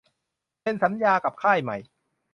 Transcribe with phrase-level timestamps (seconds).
[0.61, 1.77] เซ็นสัญญากับค่ายใหม่